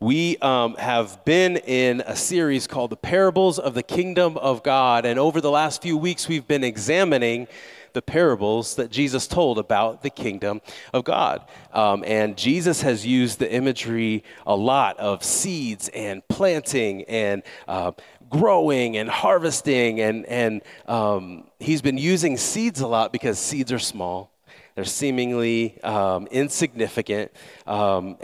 [0.00, 5.04] We um, have been in a series called The Parables of the Kingdom of God.
[5.04, 7.48] And over the last few weeks, we've been examining
[7.94, 10.60] the parables that Jesus told about the kingdom
[10.94, 11.44] of God.
[11.72, 17.90] Um, and Jesus has used the imagery a lot of seeds and planting and uh,
[18.30, 20.00] growing and harvesting.
[20.00, 24.30] And, and um, he's been using seeds a lot because seeds are small.
[24.76, 27.32] They're seemingly um, insignificant,
[27.66, 28.16] um,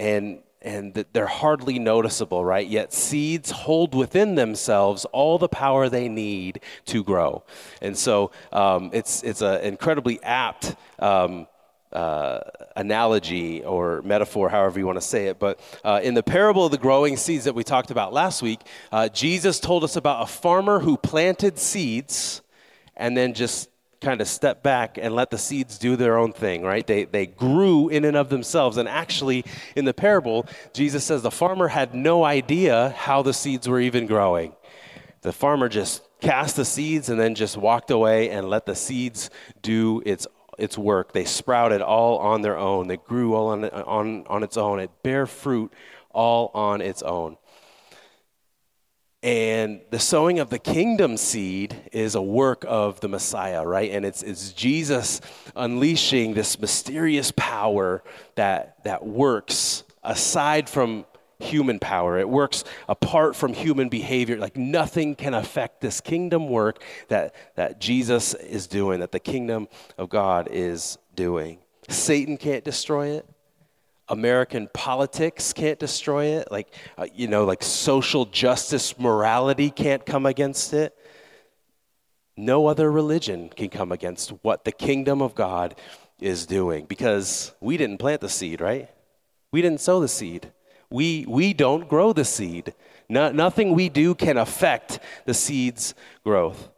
[0.65, 2.67] and and they're hardly noticeable, right?
[2.67, 7.45] Yet seeds hold within themselves all the power they need to grow.
[7.81, 11.47] And so um, it's, it's an incredibly apt um,
[11.93, 12.41] uh,
[12.75, 15.39] analogy or metaphor, however you want to say it.
[15.39, 18.61] But uh, in the parable of the growing seeds that we talked about last week,
[18.91, 22.43] uh, Jesus told us about a farmer who planted seeds
[22.97, 23.69] and then just
[24.05, 26.87] kind of step back and let the seeds do their own thing, right?
[26.87, 28.77] They, they grew in and of themselves.
[28.77, 29.45] And actually,
[29.75, 34.07] in the parable, Jesus says the farmer had no idea how the seeds were even
[34.07, 34.55] growing.
[35.23, 39.31] The farmer just cast the seeds and then just walked away and let the seeds
[39.63, 41.13] do its its work.
[41.13, 42.87] They sprouted all on their own.
[42.87, 44.79] They grew all on, on, on its own.
[44.79, 45.73] It bare fruit
[46.13, 47.37] all on its own.
[49.25, 53.91] And the sowing of the kingdom seed is a work of the Messiah, right?
[53.91, 55.23] And it's, it's Jesus
[55.57, 61.07] unleashing this mysterious power that, that works aside from
[61.39, 62.19] human power.
[62.19, 64.37] It works apart from human behavior.
[64.37, 69.69] Like nothing can affect this kingdom work that, that Jesus is doing, that the kingdom
[69.97, 71.61] of God is doing.
[71.89, 73.27] Satan can't destroy it.
[74.09, 76.51] American politics can't destroy it.
[76.51, 80.97] Like, uh, you know, like social justice, morality can't come against it.
[82.37, 85.77] No other religion can come against what the kingdom of God
[86.21, 88.91] is doing because we didn't plant the seed, right?
[89.53, 90.53] We didn't sow the seed.
[90.91, 92.75] We, we don't grow the seed.
[93.09, 95.95] No, nothing we do can affect the seed's
[96.25, 96.71] growth.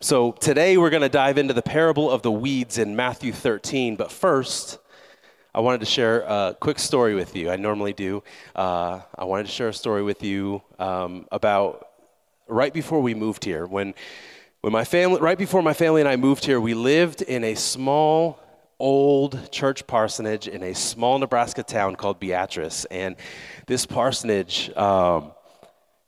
[0.00, 3.96] So today we're going to dive into the parable of the weeds in Matthew 13.
[3.96, 4.78] But first,
[5.58, 7.50] I wanted to share a quick story with you.
[7.50, 8.22] I normally do.
[8.54, 11.88] Uh, I wanted to share a story with you um, about
[12.46, 13.66] right before we moved here.
[13.66, 13.92] When,
[14.60, 17.56] when my family, right before my family and I moved here, we lived in a
[17.56, 18.38] small,
[18.78, 22.84] old church parsonage in a small Nebraska town called Beatrice.
[22.84, 23.16] And
[23.66, 25.32] this parsonage um,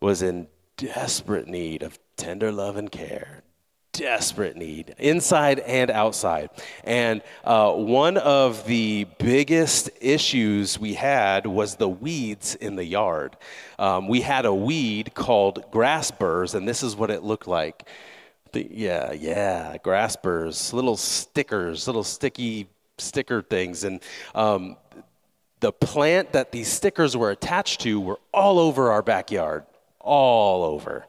[0.00, 0.46] was in
[0.76, 3.42] desperate need of tender love and care,
[3.92, 6.50] desperate need, inside and outside.
[6.84, 13.36] And uh, one of the biggest issues we had was the weeds in the yard.
[13.78, 17.88] Um, we had a weed called grass burrs, and this is what it looked like.
[18.52, 22.68] The, yeah, yeah, grass burrs, little stickers, little sticky
[22.98, 23.84] sticker things.
[23.84, 24.00] And
[24.34, 24.76] um,
[25.60, 29.64] the plant that these stickers were attached to were all over our backyard,
[30.00, 31.06] all over.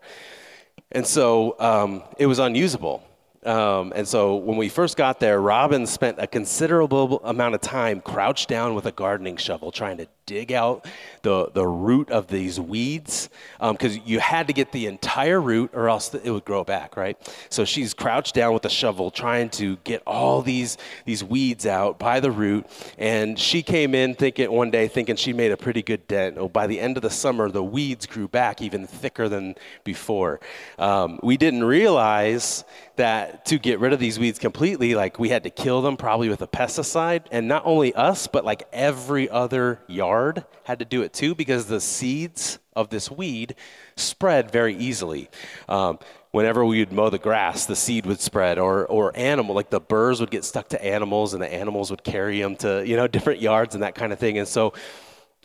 [0.91, 3.03] And so um, it was unusable.
[3.44, 8.02] Um, and so when we first got there, Robin spent a considerable amount of time
[8.02, 10.85] crouched down with a gardening shovel trying to dig out
[11.23, 15.71] the, the root of these weeds because um, you had to get the entire root
[15.73, 17.17] or else it would grow back, right?
[17.49, 21.99] So she's crouched down with a shovel trying to get all these, these weeds out
[21.99, 22.65] by the root.
[22.97, 26.37] And she came in thinking one day thinking she made a pretty good dent.
[26.37, 30.39] Oh, by the end of the summer, the weeds grew back even thicker than before.
[30.79, 32.63] Um, we didn't realize
[32.95, 36.29] that to get rid of these weeds completely, like we had to kill them probably
[36.29, 37.23] with a pesticide.
[37.31, 41.33] And not only us, but like every other yard yard had to do it too
[41.33, 43.55] because the seeds of this weed
[43.95, 45.29] spread very easily.
[45.67, 45.99] Um,
[46.31, 49.79] whenever we would mow the grass, the seed would spread, or or animal like the
[49.79, 53.07] burrs would get stuck to animals, and the animals would carry them to you know
[53.16, 54.38] different yards and that kind of thing.
[54.38, 54.73] And so,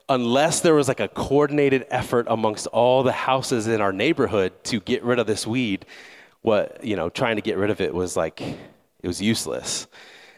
[0.08, 4.80] unless there was like a coordinated effort amongst all the houses in our neighborhood to
[4.80, 5.86] get rid of this weed,
[6.42, 9.86] what you know trying to get rid of it was like it was useless.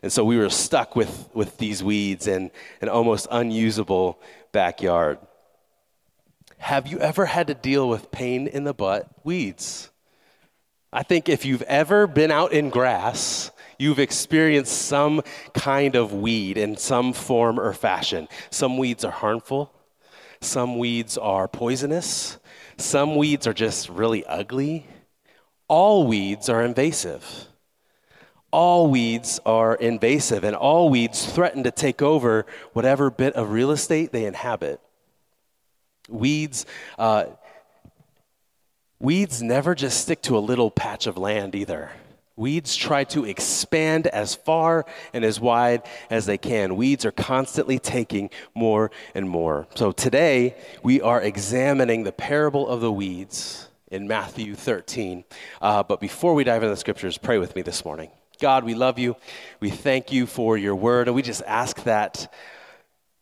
[0.03, 2.51] And so we were stuck with, with these weeds and
[2.81, 4.21] an almost unusable
[4.53, 5.19] backyard.
[6.59, 9.91] Have you ever had to deal with pain in the butt weeds?
[10.93, 15.23] I think if you've ever been out in grass, you've experienced some
[15.55, 18.29] kind of weed in some form or fashion.
[18.51, 19.73] Some weeds are harmful,
[20.41, 22.39] some weeds are poisonous,
[22.77, 24.87] some weeds are just really ugly.
[25.69, 27.48] All weeds are invasive
[28.51, 33.71] all weeds are invasive and all weeds threaten to take over whatever bit of real
[33.71, 34.81] estate they inhabit.
[36.09, 36.65] Weeds,
[36.99, 37.27] uh,
[38.99, 41.91] weeds never just stick to a little patch of land either.
[42.37, 46.77] Weeds try to expand as far and as wide as they can.
[46.77, 49.67] Weeds are constantly taking more and more.
[49.75, 55.25] So today, we are examining the parable of the weeds in Matthew 13.
[55.61, 58.11] Uh, but before we dive into the scriptures, pray with me this morning.
[58.41, 59.17] God, we love you.
[59.61, 61.09] We thank you for your word.
[61.09, 62.33] And we just ask that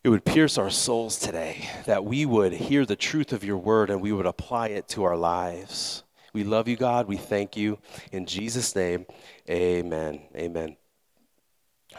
[0.04, 3.90] it would pierce our souls today, that we would hear the truth of your word
[3.90, 6.04] and we would apply it to our lives.
[6.32, 7.08] We love you, God.
[7.08, 7.78] We thank you.
[8.12, 9.06] In Jesus' name,
[9.48, 10.20] amen.
[10.36, 10.76] Amen.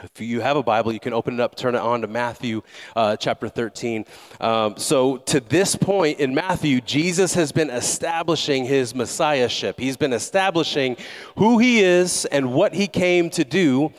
[0.04, 2.62] If you have a Bible, you can open it up, turn it on to Matthew
[2.96, 4.06] uh, chapter 13.
[4.40, 9.80] Um, so, to this point in Matthew, Jesus has been establishing his messiahship.
[9.80, 10.98] He's been establishing
[11.38, 13.92] who he is and what he came to do.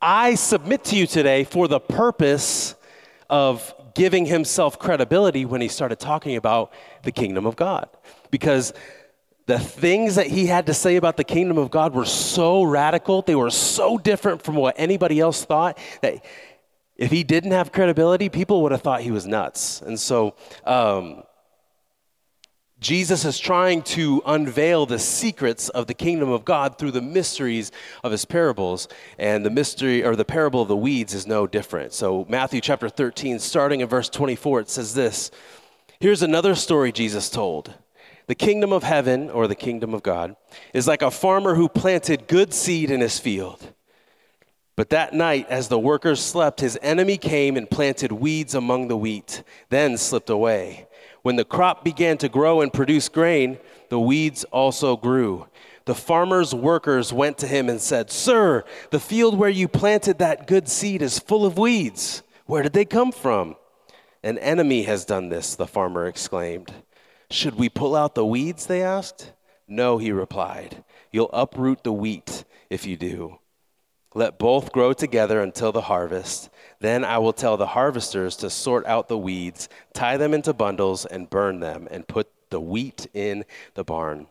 [0.00, 2.74] I submit to you today for the purpose
[3.28, 7.88] of giving himself credibility when he started talking about the kingdom of God.
[8.30, 8.72] Because
[9.50, 13.22] the things that he had to say about the kingdom of God were so radical,
[13.22, 16.24] they were so different from what anybody else thought that
[16.96, 19.82] if he didn't have credibility, people would have thought he was nuts.
[19.82, 21.24] And so, um,
[22.78, 27.72] Jesus is trying to unveil the secrets of the kingdom of God through the mysteries
[28.04, 28.88] of his parables.
[29.18, 31.92] And the mystery or the parable of the weeds is no different.
[31.92, 35.30] So, Matthew chapter 13, starting in verse 24, it says this
[35.98, 37.74] Here's another story Jesus told.
[38.30, 40.36] The kingdom of heaven, or the kingdom of God,
[40.72, 43.72] is like a farmer who planted good seed in his field.
[44.76, 48.96] But that night, as the workers slept, his enemy came and planted weeds among the
[48.96, 50.86] wheat, then slipped away.
[51.22, 55.48] When the crop began to grow and produce grain, the weeds also grew.
[55.86, 60.46] The farmer's workers went to him and said, Sir, the field where you planted that
[60.46, 62.22] good seed is full of weeds.
[62.46, 63.56] Where did they come from?
[64.22, 66.72] An enemy has done this, the farmer exclaimed.
[67.30, 68.66] Should we pull out the weeds?
[68.66, 69.32] They asked.
[69.68, 70.82] No, he replied.
[71.12, 73.38] You'll uproot the wheat if you do.
[74.14, 76.50] Let both grow together until the harvest.
[76.80, 81.06] Then I will tell the harvesters to sort out the weeds, tie them into bundles,
[81.06, 83.44] and burn them, and put the wheat in
[83.74, 84.26] the barn.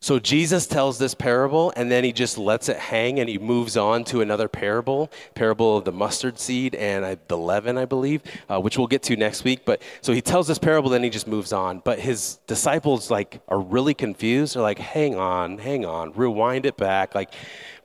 [0.00, 3.76] So Jesus tells this parable and then he just lets it hang and he moves
[3.76, 8.22] on to another parable, parable of the mustard seed and I, the leaven, I believe,
[8.48, 9.64] uh, which we'll get to next week.
[9.64, 11.80] But so he tells this parable, then he just moves on.
[11.80, 14.54] But his disciples like are really confused.
[14.54, 17.16] They're like, "Hang on, hang on, rewind it back.
[17.16, 17.34] Like,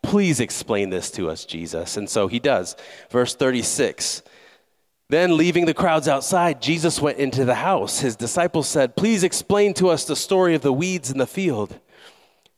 [0.03, 2.75] please explain this to us, Jesus." And so he does.
[3.09, 4.21] Verse thirty-six.
[5.09, 7.99] Then, leaving the crowds outside, Jesus went into the house.
[7.99, 11.79] His disciples said, Please explain to us the story of the weeds in the field.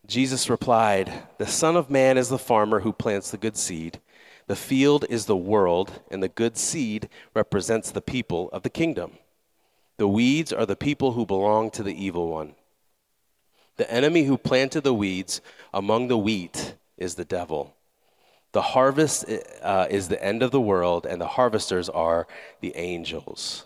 [0.07, 3.99] Jesus replied, The Son of Man is the farmer who plants the good seed.
[4.47, 9.13] The field is the world, and the good seed represents the people of the kingdom.
[9.97, 12.55] The weeds are the people who belong to the evil one.
[13.77, 15.41] The enemy who planted the weeds
[15.73, 17.75] among the wheat is the devil.
[18.51, 19.25] The harvest
[19.61, 22.27] uh, is the end of the world, and the harvesters are
[22.61, 23.65] the angels.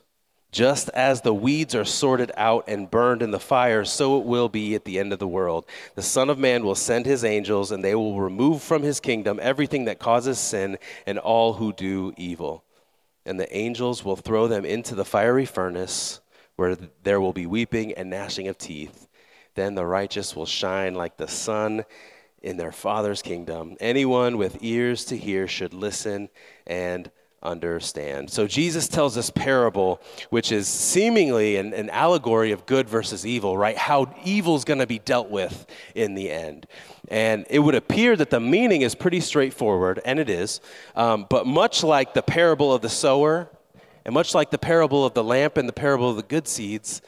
[0.51, 4.49] Just as the weeds are sorted out and burned in the fire, so it will
[4.49, 5.65] be at the end of the world.
[5.93, 9.39] The Son of Man will send his angels, and they will remove from his kingdom
[9.41, 12.63] everything that causes sin and all who do evil.
[13.25, 16.19] And the angels will throw them into the fiery furnace,
[16.55, 19.07] where there will be weeping and gnashing of teeth.
[19.53, 21.85] Then the righteous will shine like the sun
[22.41, 23.77] in their Father's kingdom.
[23.79, 26.29] Anyone with ears to hear should listen
[26.65, 28.29] and understand.
[28.29, 33.57] So Jesus tells this parable, which is seemingly an, an allegory of good versus evil,
[33.57, 33.77] right?
[33.77, 35.65] How evil is going to be dealt with
[35.95, 36.67] in the end.
[37.07, 40.61] And it would appear that the meaning is pretty straightforward, and it is.
[40.95, 43.49] Um, but much like the parable of the sower,
[44.05, 47.01] and much like the parable of the lamp and the parable of the good seeds,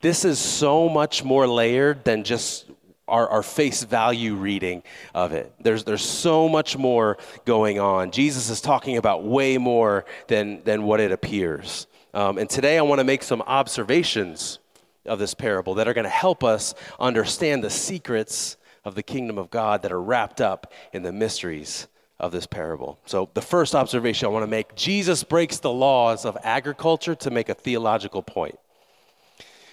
[0.00, 2.67] this is so much more layered than just
[3.08, 4.82] our, our face value reading
[5.14, 5.52] of it.
[5.60, 8.10] There's, there's so much more going on.
[8.10, 11.86] Jesus is talking about way more than, than what it appears.
[12.14, 14.58] Um, and today I want to make some observations
[15.04, 19.38] of this parable that are going to help us understand the secrets of the kingdom
[19.38, 21.88] of God that are wrapped up in the mysteries
[22.18, 22.98] of this parable.
[23.06, 27.30] So, the first observation I want to make Jesus breaks the laws of agriculture to
[27.30, 28.58] make a theological point.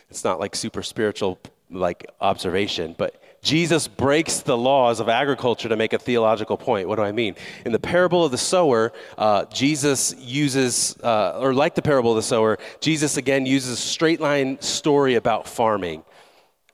[0.09, 1.39] It's not like super spiritual
[1.71, 6.87] like observation, but Jesus breaks the laws of agriculture to make a theological point.
[6.87, 7.35] What do I mean?
[7.63, 12.15] In the parable of the sower, uh, Jesus uses, uh, or like the parable of
[12.15, 16.03] the sower, Jesus again uses a straight line story about farming.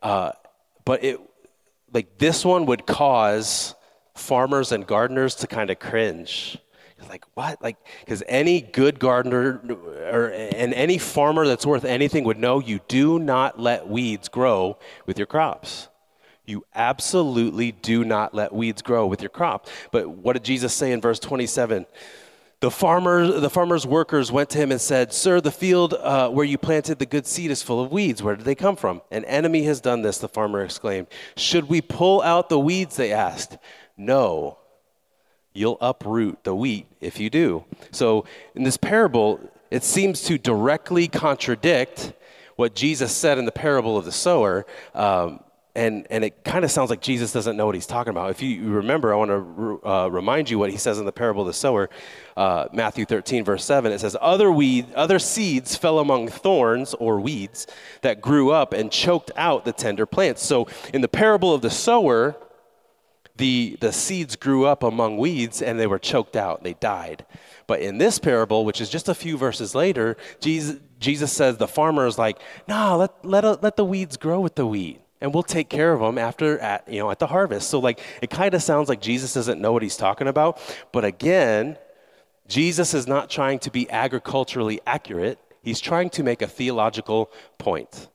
[0.01, 0.31] Uh,
[0.85, 1.19] but it,
[1.93, 3.75] like this one would cause
[4.15, 6.57] farmers and gardeners to kind of cringe.
[7.09, 7.61] Like what?
[7.61, 9.59] Like because any good gardener
[10.09, 14.77] or and any farmer that's worth anything would know you do not let weeds grow
[15.05, 15.89] with your crops.
[16.51, 19.67] You absolutely do not let weeds grow with your crop.
[19.89, 21.85] But what did Jesus say in verse 27?
[22.59, 26.43] The farmer, the farmer's workers went to him and said, Sir, the field uh, where
[26.43, 28.21] you planted the good seed is full of weeds.
[28.21, 29.01] Where did they come from?
[29.11, 31.07] An enemy has done this, the farmer exclaimed.
[31.37, 32.97] Should we pull out the weeds?
[32.97, 33.57] They asked.
[33.95, 34.57] No,
[35.53, 37.63] you'll uproot the wheat if you do.
[37.91, 39.39] So in this parable,
[39.71, 42.11] it seems to directly contradict
[42.57, 44.65] what Jesus said in the parable of the sower.
[44.93, 45.39] Um,
[45.73, 48.29] and, and it kind of sounds like Jesus doesn't know what he's talking about.
[48.29, 51.43] If you remember, I want to uh, remind you what he says in the parable
[51.43, 51.89] of the sower,
[52.35, 53.91] uh, Matthew 13, verse 7.
[53.91, 57.67] It says, other, weed, other seeds fell among thorns or weeds
[58.01, 60.43] that grew up and choked out the tender plants.
[60.43, 62.35] So in the parable of the sower,
[63.37, 67.25] the, the seeds grew up among weeds and they were choked out, they died.
[67.65, 71.67] But in this parable, which is just a few verses later, Jesus, Jesus says the
[71.67, 75.43] farmer is like, nah, let, let, let the weeds grow with the wheat and we'll
[75.43, 77.69] take care of them after at you know at the harvest.
[77.69, 80.59] So like it kind of sounds like jesus doesn't know what he's talking about
[80.91, 81.77] but again
[82.47, 85.39] jesus is not trying to be agriculturally accurate.
[85.63, 88.07] He's trying to make a theological point.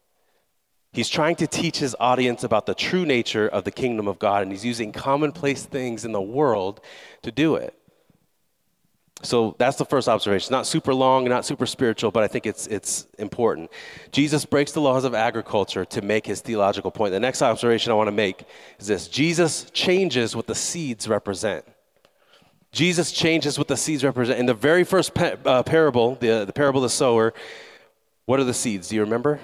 [0.93, 4.43] He's trying to teach his audience about the true nature of the kingdom of god
[4.43, 6.81] and he's using commonplace things in the world
[7.23, 7.76] to do it
[9.23, 10.53] so that's the first observation.
[10.53, 13.71] Not super long, not super spiritual, but I think it's, it's important.
[14.13, 17.13] Jesus breaks the laws of agriculture to make his theological point.
[17.13, 18.45] The next observation I want to make
[18.79, 21.65] is this Jesus changes what the seeds represent.
[22.73, 24.39] Jesus changes what the seeds represent.
[24.39, 27.33] In the very first uh, parable, the, the parable of the sower,
[28.27, 28.89] what are the seeds?
[28.89, 29.41] Do you remember?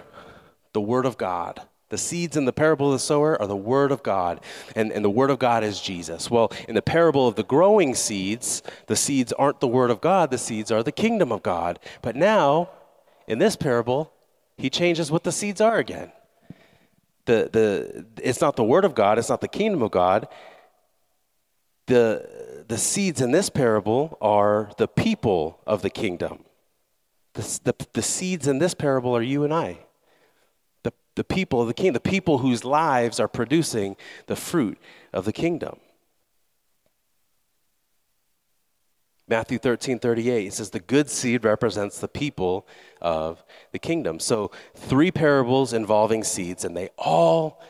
[0.75, 1.63] The Word of God.
[1.93, 4.41] The seeds in the parable of the sower are the Word of God,
[4.75, 6.31] and, and the Word of God is Jesus.
[6.31, 10.31] Well, in the parable of the growing seeds, the seeds aren't the Word of God,
[10.31, 11.79] the seeds are the kingdom of God.
[12.01, 12.71] But now,
[13.27, 14.11] in this parable,
[14.57, 16.11] he changes what the seeds are again.
[17.27, 20.29] The, the, it's not the Word of God, it's not the kingdom of God.
[21.89, 26.47] The, the seeds in this parable are the people of the kingdom.
[27.35, 29.81] The, the, the seeds in this parable are you and I
[31.15, 34.79] the people of the kingdom, the people whose lives are producing the fruit
[35.13, 35.79] of the kingdom.
[39.29, 42.67] Matthew 13, 38, it says, The good seed represents the people
[43.01, 44.19] of the kingdom.
[44.21, 47.63] So, three parables involving seeds, and they all,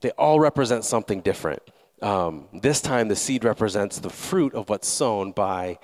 [0.00, 1.62] they all represent something different.
[2.00, 5.78] Um, this time, the seed represents the fruit of what's sown by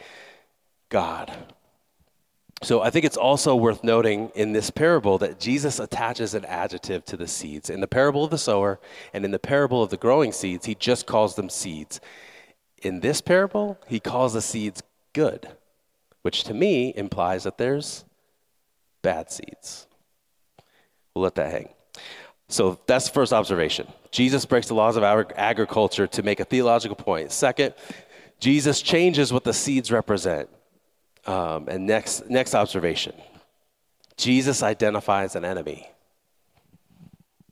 [0.88, 1.54] God.
[2.62, 7.04] So I think it's also worth noting in this parable that Jesus attaches an adjective
[7.04, 7.70] to the seeds.
[7.70, 8.80] In the parable of the sower
[9.12, 12.00] and in the parable of the growing seeds, he just calls them seeds.
[12.82, 15.48] In this parable, he calls the seeds good,
[16.22, 18.04] which to me implies that there's
[19.02, 19.86] bad seeds.
[21.14, 21.68] We'll let that hang.
[22.48, 23.86] So that's the first observation.
[24.10, 27.30] Jesus breaks the laws of agriculture to make a theological point.
[27.30, 27.74] Second,
[28.40, 30.48] Jesus changes what the seeds represent.
[31.28, 33.12] Um, and next, next observation
[34.16, 35.88] Jesus identifies an enemy.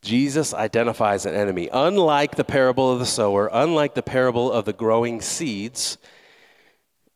[0.01, 1.69] Jesus identifies an enemy.
[1.73, 5.99] Unlike the parable of the sower, unlike the parable of the growing seeds,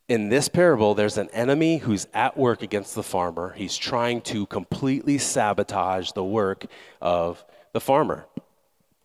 [0.07, 3.53] in this parable, there's an enemy who's at work against the farmer.
[3.55, 6.65] He's trying to completely sabotage the work
[7.01, 8.25] of the farmer.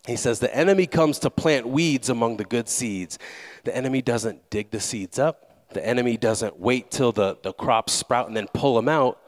[0.05, 3.17] He says, The enemy comes to plant weeds among the good seeds.
[3.63, 5.46] The enemy doesn't dig the seeds up,
[5.77, 9.21] the enemy doesn't wait till the, the crops sprout and then pull them out.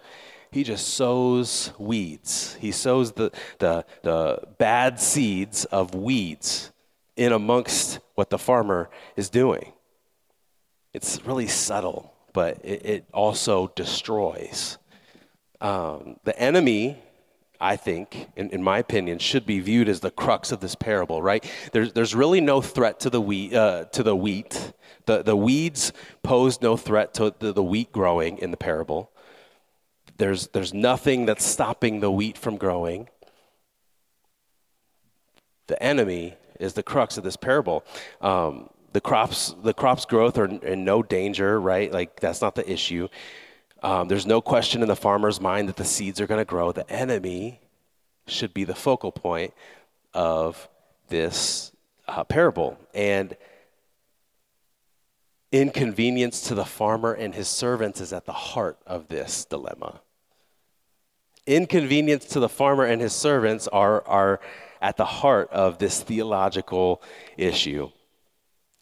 [0.52, 2.56] He just sows weeds.
[2.56, 6.72] He sows the, the, the bad seeds of weeds
[7.16, 9.74] in amongst what the farmer is doing.
[10.92, 14.80] It's really subtle, but it, it also destroys.
[15.62, 16.98] Um, the enemy
[17.62, 21.22] I think, in, in, my opinion, should be viewed as the crux of this parable,
[21.22, 21.44] right?
[21.74, 23.54] There's, there's really no threat to the wheat.
[23.54, 24.74] Uh, to the wheat.
[25.06, 25.92] The, the weeds
[26.24, 29.12] pose no threat to the, the wheat growing in the parable.
[30.18, 33.10] There's, there's nothing that's stopping the wheat from growing.
[35.68, 37.84] The enemy is the crux of this parable.
[38.22, 41.92] Um, the crops, the crops' growth are in no danger, right?
[41.92, 43.08] Like that's not the issue.
[43.82, 46.72] Um, there's no question in the farmer's mind that the seeds are going to grow.
[46.72, 47.62] The enemy
[48.28, 49.54] should be the focal point
[50.14, 50.68] of
[51.08, 51.72] this
[52.08, 52.78] uh, parable.
[52.94, 53.36] And
[55.52, 60.02] inconvenience to the farmer and his servants is at the heart of this dilemma.
[61.48, 64.40] Inconvenience to the farmer and his servants are, are
[64.82, 67.02] at the heart of this theological
[67.38, 67.90] issue.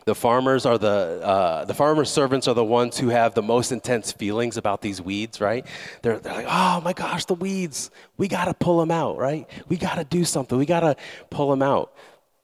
[0.08, 3.74] The farmers are the uh, the farmers' servants are the ones who have the most
[3.74, 5.66] intense feelings about these weeds, right?
[6.02, 9.50] They're, they're like, oh my gosh, the weeds, we got to pull them out, right?
[9.68, 10.58] We got to do something.
[10.58, 10.96] We got to
[11.30, 11.94] pull them out.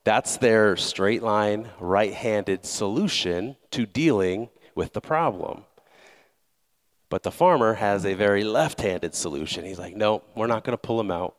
[0.03, 5.63] That's their straight line, right handed solution to dealing with the problem.
[7.07, 9.63] But the farmer has a very left handed solution.
[9.63, 11.37] He's like, no, we're not going to pull them out.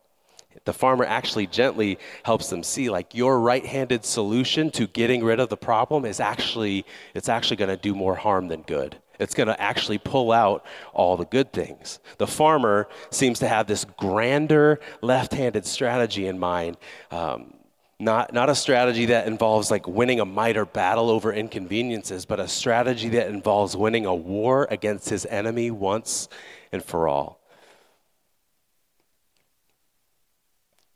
[0.65, 5.49] The farmer actually gently helps them see like your right-handed solution to getting rid of
[5.49, 6.85] the problem is actually
[7.15, 8.97] it's actually going to do more harm than good.
[9.19, 12.01] It's going to actually pull out all the good things.
[12.19, 16.77] The farmer seems to have this grander left-handed strategy in mind.
[17.11, 17.55] Um,
[18.01, 22.49] not, not a strategy that involves like winning a or battle over inconveniences, but a
[22.49, 26.29] strategy that involves winning a war against his enemy once
[26.73, 27.41] and for all.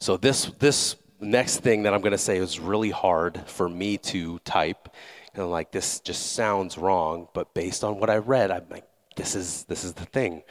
[0.01, 3.99] So this this next thing that I'm going to say is really hard for me
[3.99, 4.89] to type.
[5.35, 8.87] And like this just sounds wrong, but based on what I read, I'm like,
[9.17, 10.43] this is this is the thing.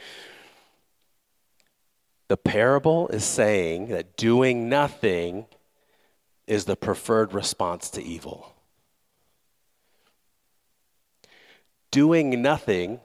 [2.28, 5.46] The parable is saying that doing nothing
[6.46, 8.54] is the preferred response to evil.
[11.90, 13.00] Doing nothing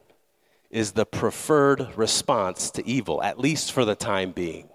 [0.69, 4.73] is the preferred response to evil, at least for the time being.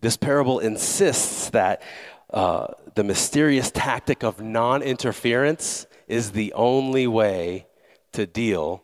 [0.00, 1.82] This parable insists that
[2.32, 7.66] uh, the mysterious tactic of non interference is the only way
[8.12, 8.82] to deal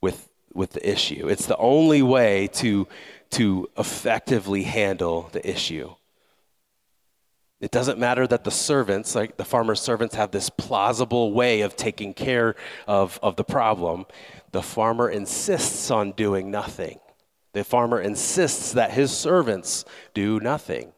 [0.00, 1.28] with, with the issue.
[1.28, 2.86] It's the only way to,
[3.30, 5.94] to effectively handle the issue.
[7.60, 11.76] It doesn't matter that the servants, like the farmer's servants, have this plausible way of
[11.76, 14.04] taking care of, of the problem.
[14.52, 16.98] The farmer insists on doing nothing.
[17.54, 20.92] The farmer insists that his servants do nothing.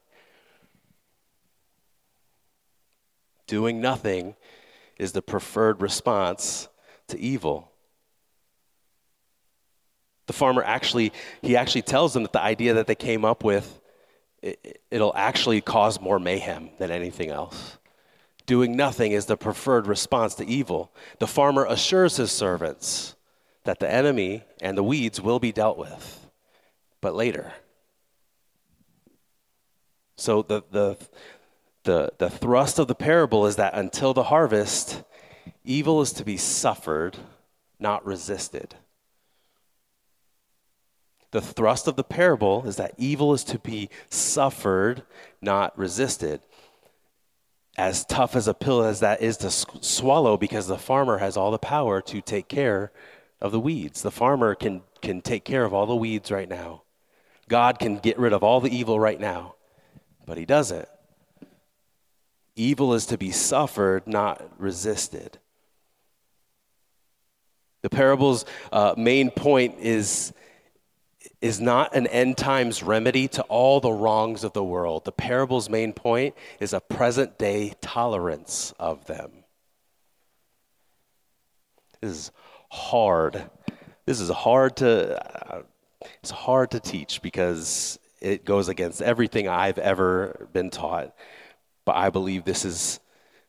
[3.46, 4.36] Doing nothing
[4.98, 6.68] is the preferred response
[7.08, 7.70] to evil.
[10.25, 13.78] The farmer actually, he actually tells them that the idea that they came up with,
[14.40, 17.76] it, it'll actually cause more mayhem than anything else.
[18.46, 20.90] Doing nothing is the preferred response to evil.
[21.18, 23.14] The farmer assures his servants
[23.64, 26.25] that the enemy and the weeds will be dealt with
[27.00, 27.53] but later.
[30.17, 30.97] So the, the,
[31.85, 35.02] the, the thrust of the parable is that until the harvest,
[35.65, 37.17] evil is to be suffered,
[37.78, 38.75] not resisted.
[41.32, 45.02] The thrust of the parable is that evil is to be suffered,
[45.43, 46.41] not resisted.
[47.76, 51.50] As tough as a pill as that is to swallow, because the farmer has all
[51.50, 52.91] the power to take care
[53.39, 54.00] of the weeds.
[54.00, 56.85] The farmer can, can take care of all the weeds right now.
[57.49, 59.54] God can get rid of all the evil right now,
[60.26, 60.89] but He doesn't.
[62.56, 65.39] Evil is to be suffered, not resisted.
[67.82, 70.32] The parable's uh, main point is,
[71.41, 75.04] is not an end times remedy to all the wrongs of the world.
[75.04, 79.45] The parable's main point is a present day tolerance of them.
[82.00, 82.30] This is
[82.71, 83.50] hard.
[84.06, 85.54] This is hard to.
[85.54, 85.63] Uh,
[86.21, 91.14] it's hard to teach because it goes against everything I've ever been taught.
[91.84, 93.00] But I believe this is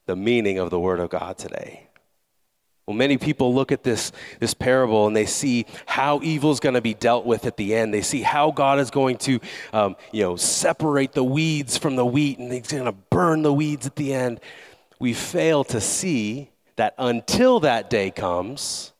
[0.05, 1.87] the meaning of the Word of God today.
[2.85, 6.75] Well, many people look at this, this parable and they see how evil is going
[6.75, 7.93] to be dealt with at the end.
[7.93, 9.41] They see how God is going to,
[9.73, 13.51] um, you know, separate the weeds from the wheat and He's going to burn the
[13.51, 14.39] weeds at the end.
[14.99, 18.93] We fail to see that until that day comes,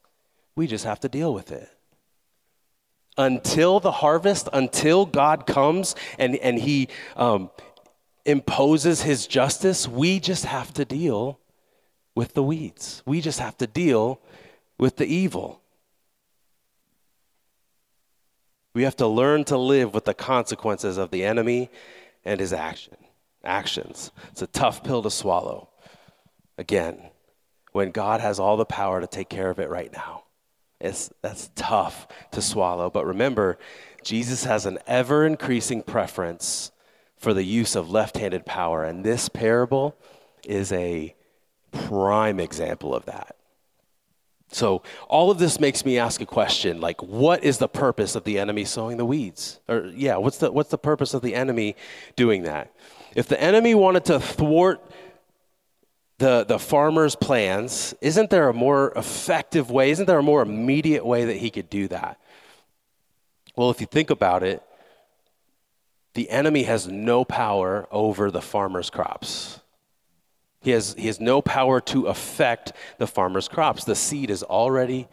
[0.58, 1.70] we just have to deal with it
[3.18, 7.50] until the harvest, until God comes and, and He um,
[8.26, 11.40] imposes His justice, we just have to deal
[12.16, 13.04] with the weeds.
[13.06, 14.20] We just have to deal
[14.78, 15.62] with the evil.
[18.74, 21.70] We have to learn to live with the consequences of the enemy
[22.24, 22.98] and his action,
[23.44, 24.12] actions.
[24.32, 25.70] It's a tough pill to swallow.
[26.58, 27.02] Again,
[27.72, 30.24] when God has all the power to take care of it right now.
[30.80, 32.90] It's, that's tough to swallow.
[32.90, 33.58] But remember,
[34.04, 36.72] Jesus has an ever increasing preference
[37.18, 38.84] for the use of left handed power.
[38.84, 39.96] And this parable
[40.46, 41.16] is a
[41.72, 43.36] prime example of that.
[44.50, 48.24] So, all of this makes me ask a question like, what is the purpose of
[48.24, 49.60] the enemy sowing the weeds?
[49.68, 51.76] Or, yeah, what's the, what's the purpose of the enemy
[52.16, 52.74] doing that?
[53.14, 54.82] If the enemy wanted to thwart
[56.20, 59.92] the, the farmer's plans, isn't there a more effective way?
[59.92, 62.20] Isn't there a more immediate way that he could do that?
[63.56, 64.64] Well, if you think about it,
[66.16, 69.60] the enemy has no power over the farmer's crops.
[70.62, 73.84] He has, he has no power to affect the farmer's crops.
[73.84, 75.08] The seed is already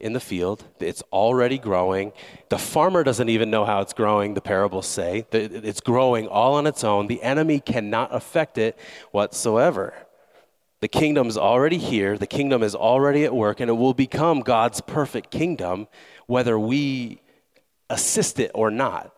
[0.00, 0.64] in the field.
[0.78, 2.12] It's already growing.
[2.48, 5.26] The farmer doesn't even know how it's growing, the parables say.
[5.30, 7.06] It's growing all on its own.
[7.06, 8.78] The enemy cannot affect it
[9.10, 9.92] whatsoever.
[10.80, 14.80] The kingdom's already here, the kingdom is already at work, and it will become God's
[14.80, 15.88] perfect kingdom
[16.26, 17.20] whether we
[17.90, 19.14] assist it or not.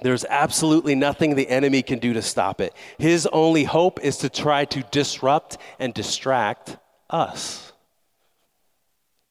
[0.00, 2.72] There's absolutely nothing the enemy can do to stop it.
[2.98, 6.76] His only hope is to try to disrupt and distract
[7.10, 7.72] us.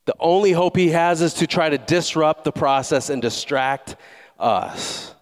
[0.05, 3.95] The only hope he has is to try to disrupt the process and distract
[4.39, 5.13] us.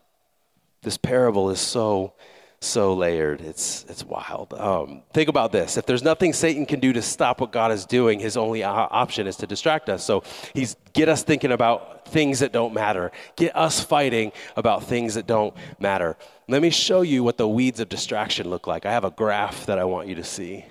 [0.82, 2.14] This parable is so
[2.60, 3.42] so layered.
[3.42, 4.54] It's, it's wild.
[4.54, 5.78] Um, think about this.
[5.78, 9.28] If there's nothing Satan can do to stop what God is doing, his only option
[9.28, 10.04] is to distract us.
[10.04, 15.16] So he's get us thinking about things that don't matter, get us fighting about things
[15.16, 16.18] that don't matter.
[16.48, 18.86] Let me show you what the weeds of distraction look like.
[18.86, 20.66] I have a graph that I want you to see.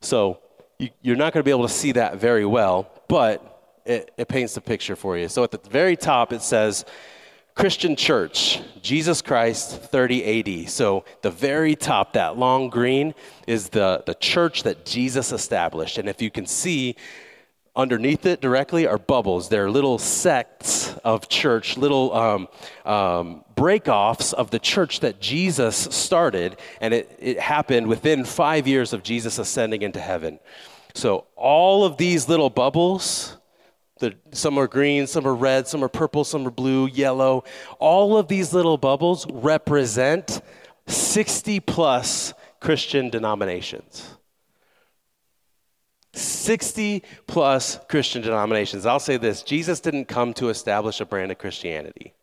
[0.00, 0.38] So
[0.78, 4.28] you, you're not going to be able to see that very well, but it, it
[4.28, 5.28] paints the picture for you.
[5.28, 6.84] So at the very top, it says,
[7.54, 10.70] Christian church, Jesus Christ, 30 AD.
[10.70, 13.14] So the very top, that long green,
[13.46, 15.96] is the, the church that Jesus established.
[15.96, 16.96] And if you can see,
[17.76, 19.48] underneath it directly are bubbles.
[19.48, 22.48] They're little sects of church, little um,
[22.84, 28.92] um, break-offs of the church that Jesus started, and it, it happened within five years
[28.92, 30.40] of Jesus ascending into heaven.
[30.94, 33.36] So all of these little bubbles
[34.00, 37.44] the, some are green, some are red, some are purple, some are blue, yellow.
[37.78, 40.42] All of these little bubbles represent
[40.86, 44.16] 60 plus Christian denominations.
[46.12, 48.86] 60 plus Christian denominations.
[48.86, 52.14] I'll say this Jesus didn't come to establish a brand of Christianity.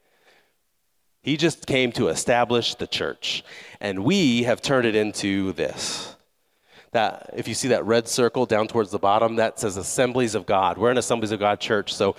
[1.21, 3.43] He just came to establish the church.
[3.79, 6.15] And we have turned it into this
[6.91, 10.45] that if you see that red circle down towards the bottom that says assemblies of
[10.45, 10.77] god.
[10.77, 12.15] We're an assemblies of god church so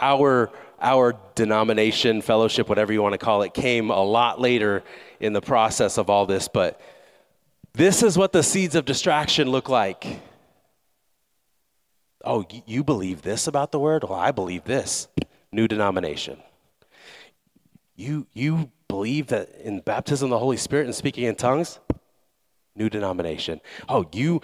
[0.00, 4.82] our our denomination fellowship whatever you want to call it came a lot later
[5.20, 6.80] in the process of all this but
[7.74, 10.20] this is what the seeds of distraction look like.
[12.24, 14.04] Oh you believe this about the word?
[14.04, 15.08] Well i believe this.
[15.52, 16.38] New denomination.
[17.94, 21.78] You you believe that in baptism of the holy spirit and speaking in tongues
[22.76, 23.60] new denomination.
[23.88, 24.40] Oh, you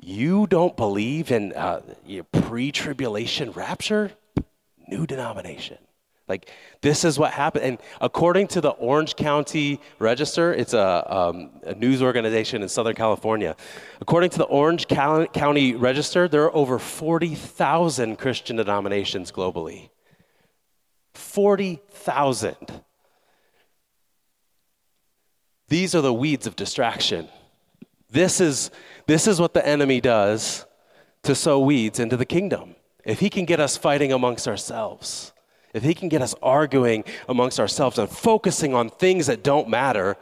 [0.00, 1.82] you don't believe in uh,
[2.32, 4.12] pre-tribulation rapture?
[4.86, 5.78] New denomination.
[6.28, 6.50] Like
[6.82, 7.64] this is what happened.
[7.64, 12.94] And according to the Orange County Register, it's a, um, a news organization in Southern
[12.94, 13.56] California.
[14.00, 19.88] According to the Orange County Register, there are over 40,000 Christian denominations globally.
[21.14, 22.82] 40,000.
[25.68, 27.28] These are the weeds of distraction.
[28.10, 28.70] This is,
[29.06, 30.64] this is what the enemy does
[31.24, 32.74] to sow weeds into the kingdom.
[33.04, 35.32] If he can get us fighting amongst ourselves,
[35.74, 40.16] if he can get us arguing amongst ourselves and focusing on things that don't matter,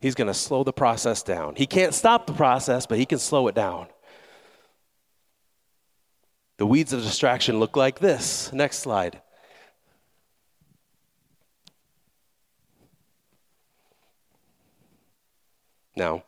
[0.00, 1.54] he's going to slow the process down.
[1.56, 3.88] He can't stop the process, but he can slow it down.
[6.56, 8.52] The weeds of distraction look like this.
[8.52, 9.20] Next slide.
[15.98, 16.22] Now,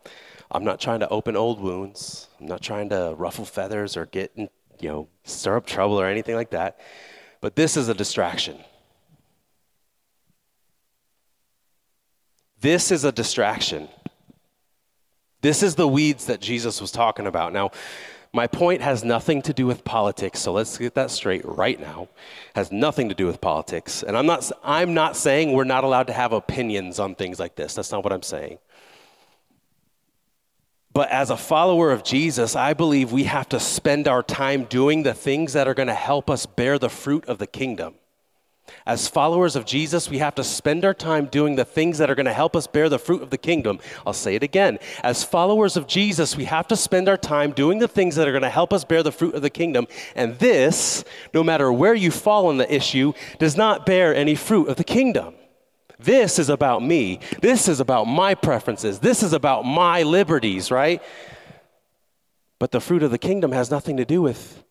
[0.51, 2.29] I'm not trying to open old wounds.
[2.41, 6.07] I'm not trying to ruffle feathers or get, in, you know, stir up trouble or
[6.07, 6.79] anything like that.
[7.41, 8.59] But this is a distraction.
[12.61, 13.89] This is a distraction.
[15.41, 17.53] This is the weeds that Jesus was talking about.
[17.53, 17.71] Now,
[18.33, 22.09] my point has nothing to do with politics, so let's get that straight right now.
[22.55, 24.05] Has nothing to do with politics.
[24.05, 27.57] And I'm not I'm not saying we're not allowed to have opinions on things like
[27.57, 27.75] this.
[27.75, 28.59] That's not what I'm saying.
[30.93, 35.05] But as a follower of Jesus, I believe we have to spend our time doing
[35.05, 37.95] the things that are going to help us bear the fruit of the kingdom.
[38.87, 42.15] As followers of Jesus, we have to spend our time doing the things that are
[42.15, 43.81] going to help us bear the fruit of the kingdom.
[44.07, 44.79] I'll say it again.
[45.03, 48.33] As followers of Jesus, we have to spend our time doing the things that are
[48.33, 49.87] going to help us bear the fruit of the kingdom.
[50.15, 54.69] And this, no matter where you fall on the issue, does not bear any fruit
[54.69, 55.35] of the kingdom.
[56.03, 57.21] This is about me.
[57.41, 58.99] This is about my preferences.
[58.99, 61.03] This is about my liberties, right?
[62.59, 64.65] But the fruit of the kingdom has nothing to do with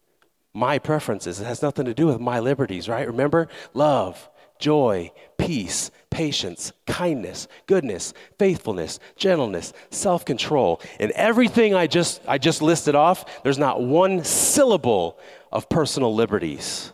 [0.54, 1.40] my preferences.
[1.40, 3.08] It has nothing to do with my liberties, right?
[3.08, 3.48] Remember?
[3.74, 10.82] Love, joy, peace, patience, kindness, goodness, faithfulness, gentleness, self-control.
[11.00, 15.20] And everything I just I just listed off, there's not one syllable
[15.52, 16.92] of personal liberties.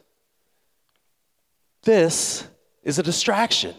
[1.84, 2.48] This
[2.84, 3.76] is a distraction.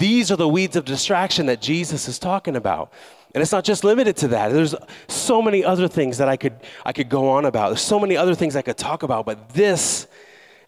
[0.00, 2.90] These are the weeds of distraction that Jesus is talking about.
[3.34, 4.50] And it's not just limited to that.
[4.50, 4.74] There's
[5.08, 6.54] so many other things that I could,
[6.86, 7.68] I could go on about.
[7.68, 10.06] There's so many other things I could talk about, but this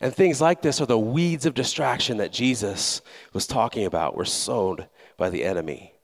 [0.02, 3.00] and things like this are the weeds of distraction that Jesus
[3.32, 5.94] was talking about, were sown by the enemy.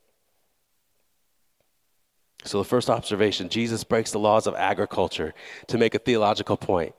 [2.45, 5.35] So, the first observation Jesus breaks the laws of agriculture
[5.67, 6.95] to make a theological point.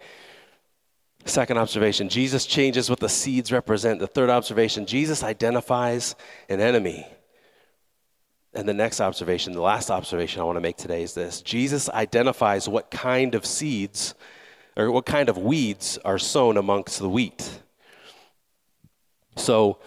[1.26, 4.00] Second observation Jesus changes what the seeds represent.
[4.00, 6.16] The third observation Jesus identifies
[6.48, 7.06] an enemy.
[8.54, 11.90] And the next observation, the last observation I want to make today is this Jesus
[11.90, 14.16] identifies what kind of seeds
[14.76, 17.62] or what kind of weeds are sown amongst the wheat.
[19.36, 19.78] So,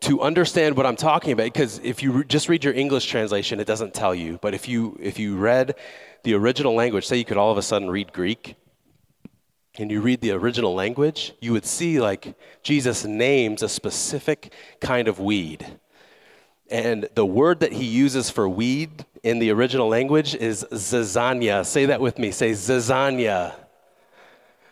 [0.00, 3.58] to understand what I'm talking about, because if you re- just read your English translation,
[3.58, 4.38] it doesn't tell you.
[4.42, 5.74] But if you if you read
[6.24, 8.54] the original language, say you could all of a sudden read Greek,
[9.76, 15.08] and you read the original language, you would see like Jesus names a specific kind
[15.08, 15.66] of weed.
[16.70, 21.66] And the word that he uses for weed in the original language is zizania.
[21.66, 22.30] Say that with me.
[22.30, 23.54] Say zizania.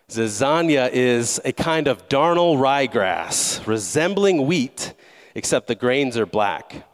[0.08, 4.94] Zizania is a kind of darnel ryegrass resembling wheat,
[5.34, 6.86] except the grains are black.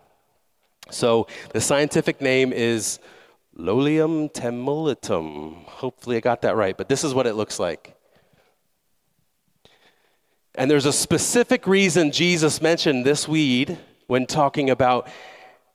[0.90, 2.98] So the scientific name is
[3.56, 5.64] Lolium temulitum.
[5.64, 7.97] Hopefully I got that right, but this is what it looks like.
[10.58, 15.08] And there's a specific reason Jesus mentioned this weed when talking about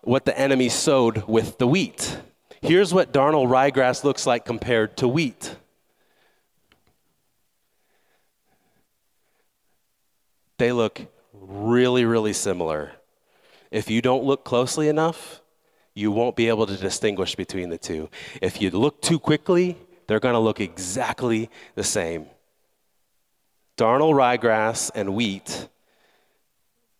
[0.01, 2.17] what the enemy sowed with the wheat.
[2.61, 5.55] Here's what darnel ryegrass looks like compared to wheat.
[10.57, 10.99] They look
[11.31, 12.91] really, really similar.
[13.71, 15.41] If you don't look closely enough,
[15.93, 18.09] you won't be able to distinguish between the two.
[18.41, 22.25] If you look too quickly, they're going to look exactly the same.
[23.77, 25.67] Darnel ryegrass and wheat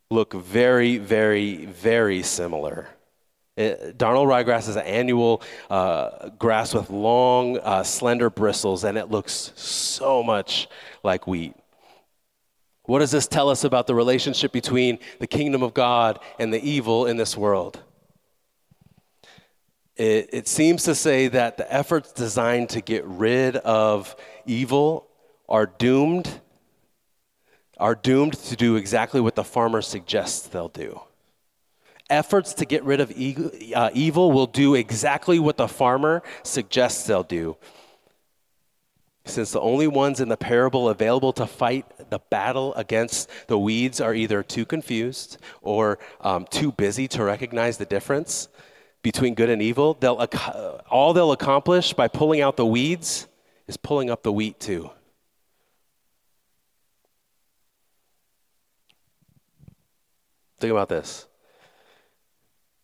[0.09, 2.87] look very, very, very similar.
[3.55, 8.97] It, uh, darnel ryegrass is an annual uh, grass with long, uh, slender bristles, and
[8.97, 10.67] it looks so much
[11.03, 11.53] like wheat.
[12.83, 16.61] What does this tell us about the relationship between the kingdom of God and the
[16.67, 17.79] evil in this world?
[19.95, 24.15] It, it seems to say that the efforts designed to get rid of
[24.47, 25.07] evil
[25.47, 26.41] are doomed
[27.83, 31.01] are doomed to do exactly what the farmer suggests they'll do.
[32.09, 33.11] Efforts to get rid of
[33.75, 37.57] uh, evil will do exactly what the farmer suggests they'll do.
[39.25, 43.99] Since the only ones in the parable available to fight the battle against the weeds
[43.99, 48.47] are either too confused or um, too busy to recognize the difference
[49.01, 50.25] between good and evil, they'll,
[50.89, 53.27] all they'll accomplish by pulling out the weeds
[53.67, 54.89] is pulling up the wheat too.
[60.63, 61.27] Think about this.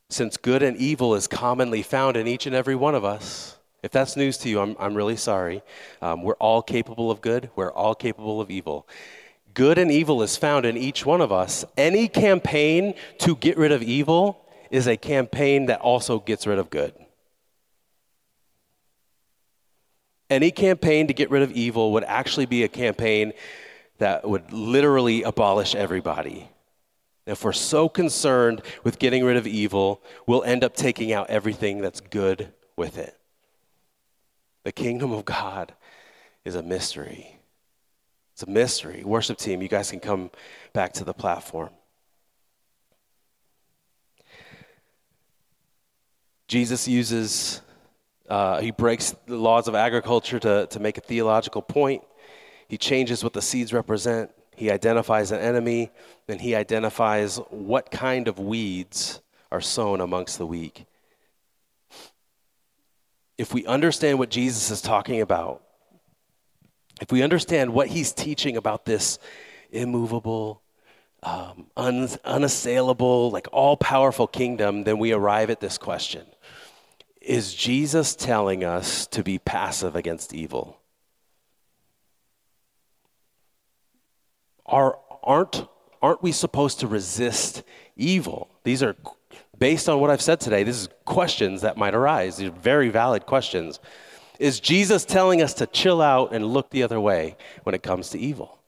[0.09, 3.89] Since good and evil is commonly found in each and every one of us, if
[3.89, 5.61] that's news to you, I'm, I'm really sorry.
[6.01, 8.85] Um, we're all capable of good, we're all capable of evil.
[9.53, 11.63] Good and evil is found in each one of us.
[11.77, 16.69] Any campaign to get rid of evil is a campaign that also gets rid of
[16.69, 16.93] good.
[20.29, 23.31] Any campaign to get rid of evil would actually be a campaign
[23.99, 26.48] that would literally abolish everybody.
[27.29, 31.79] If we're so concerned with getting rid of evil, we'll end up taking out everything
[31.79, 33.15] that's good with it.
[34.63, 35.73] The kingdom of God
[36.43, 37.39] is a mystery.
[38.33, 39.03] It's a mystery.
[39.03, 40.31] Worship team, you guys can come
[40.73, 41.69] back to the platform.
[46.47, 47.61] Jesus uses,
[48.27, 52.01] uh, he breaks the laws of agriculture to, to make a theological point.
[52.67, 54.31] He changes what the seeds represent.
[54.59, 55.89] He identifies an enemy,
[56.27, 59.21] and he identifies what kind of weeds
[59.53, 60.85] are sown amongst the weak.
[63.37, 65.61] If we understand what Jesus is talking about,
[66.99, 69.17] if we understand what he's teaching about this
[69.71, 70.61] immovable,
[71.23, 76.25] um, un- unassailable, like all powerful kingdom, then we arrive at this question
[77.21, 80.78] Is Jesus telling us to be passive against evil?
[84.69, 85.67] Are, aren't,
[86.01, 87.63] aren't we supposed to resist
[87.95, 88.49] evil?
[88.63, 88.95] These are,
[89.57, 92.37] based on what I've said today, these are questions that might arise.
[92.37, 93.79] These are very valid questions.
[94.37, 98.09] Is Jesus telling us to chill out and look the other way when it comes
[98.11, 98.59] to evil?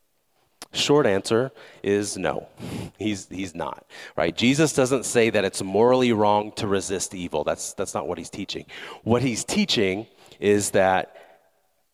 [0.73, 1.51] Short answer
[1.83, 2.47] is no.
[2.97, 3.85] He's, he's not,
[4.15, 4.35] right?
[4.35, 7.43] Jesus doesn't say that it's morally wrong to resist evil.
[7.43, 8.65] That's, that's not what he's teaching.
[9.03, 10.05] What he's teaching
[10.39, 11.15] is that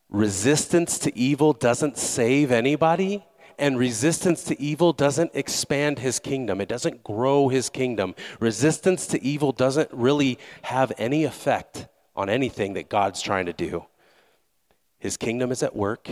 [0.09, 3.23] resistance to evil doesn't save anybody,
[3.59, 8.15] And resistance to evil doesn't expand his kingdom, it doesn't grow his kingdom.
[8.39, 13.85] Resistance to evil doesn't really have any effect on anything that God's trying to do.
[14.99, 16.09] His kingdom is at work.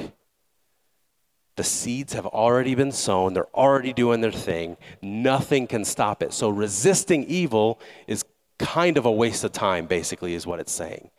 [1.56, 3.34] The seeds have already been sown.
[3.34, 4.78] They're already doing their thing.
[5.02, 6.34] Nothing can stop it.
[6.34, 8.26] So resisting evil is
[8.60, 11.10] kind of a waste of time, basically, is what it's saying.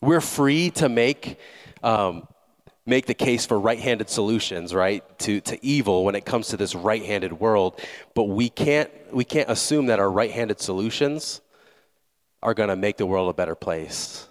[0.00, 1.38] We're free to make,
[1.82, 2.26] um,
[2.86, 6.56] make the case for right handed solutions, right, to, to evil when it comes to
[6.56, 7.80] this right handed world.
[8.14, 11.40] But we can't, we can't assume that our right handed solutions
[12.42, 14.28] are going to make the world a better place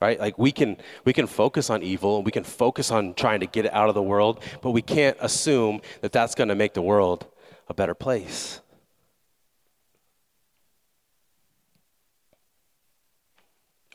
[0.00, 3.40] right like we can we can focus on evil and we can focus on trying
[3.40, 6.54] to get it out of the world but we can't assume that that's going to
[6.54, 7.26] make the world
[7.68, 8.60] a better place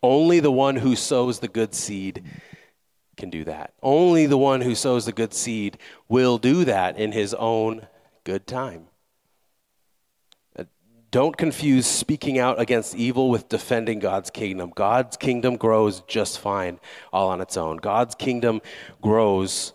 [0.01, 2.23] only the one who sows the good seed
[3.17, 7.11] can do that only the one who sows the good seed will do that in
[7.11, 7.87] his own
[8.23, 8.87] good time
[11.13, 14.73] don't confuse speaking out against evil with defending God's kingdom.
[14.75, 16.79] God's kingdom grows just fine
[17.13, 17.77] all on its own.
[17.77, 18.61] God's kingdom
[18.99, 19.73] grows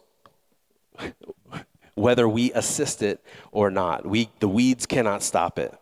[1.94, 4.04] whether we assist it or not.
[4.04, 5.72] We, the weeds cannot stop it.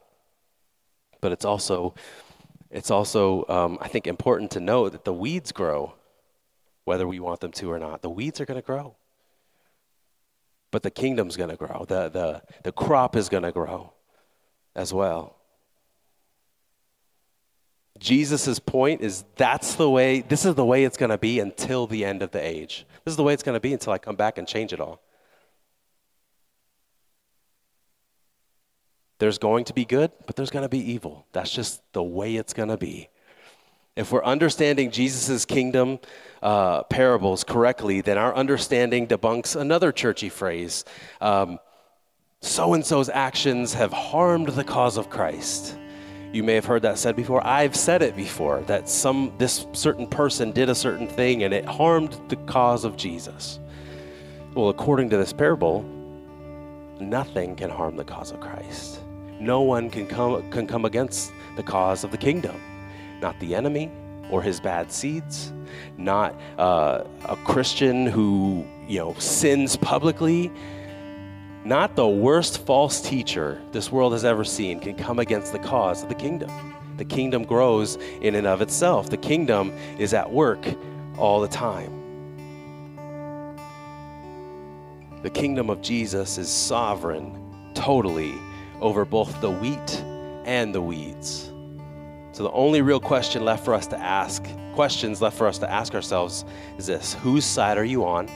[1.23, 1.95] But it's also,
[2.71, 5.95] it's also um, I think, important to know that the weeds grow
[6.87, 8.01] whether we want them to or not.
[8.01, 8.97] The weeds are going to grow.
[10.71, 11.85] But the kingdom's going to grow.
[11.87, 13.93] The, the, the crop is going to grow
[14.75, 15.37] as well.
[17.99, 21.89] Jesus' point is that's the way, this is the way it's going to be until
[21.89, 22.87] the end of the age.
[23.05, 24.81] This is the way it's going to be until I come back and change it
[24.81, 25.03] all.
[29.19, 31.27] There's going to be good, but there's going to be evil.
[31.33, 33.09] That's just the way it's going to be.
[33.97, 35.99] If we're understanding Jesus' kingdom
[36.43, 40.85] uh, parables correctly, then our understanding debunks another churchy phrase
[42.47, 45.77] so and so's actions have harmed the cause of Christ.
[46.33, 47.45] You may have heard that said before.
[47.47, 51.65] I've said it before that some this certain person did a certain thing and it
[51.65, 53.59] harmed the cause of Jesus.
[54.55, 55.83] Well, according to this parable,
[57.01, 59.01] nothing can harm the cause of Christ.
[59.41, 62.61] No one can come can come against the cause of the kingdom.
[63.21, 63.91] Not the enemy
[64.31, 65.53] or his bad seeds,
[65.97, 70.51] not uh, a Christian who you know sins publicly
[71.67, 76.05] not the worst false teacher this world has ever seen can come against the cause
[76.05, 76.49] of the kingdom.
[76.97, 80.65] The kingdom grows in and of itself, the kingdom is at work
[81.19, 81.91] all the time.
[85.23, 88.37] The kingdom of Jesus is sovereign totally
[88.81, 90.05] over both the wheat
[90.45, 91.51] and the weeds.
[92.37, 94.45] So the only real question left for us to ask,
[94.75, 96.45] questions left for us to ask ourselves
[96.77, 98.29] is this Whose side are you on?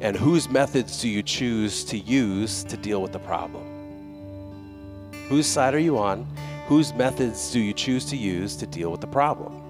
[0.00, 5.10] And whose methods do you choose to use to deal with the problem?
[5.28, 6.24] Whose side are you on?
[6.68, 9.60] Whose methods do you choose to use to deal with the problem?